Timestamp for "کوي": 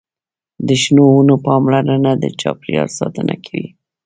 3.45-3.67